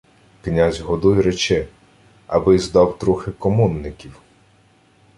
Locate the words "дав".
2.71-2.97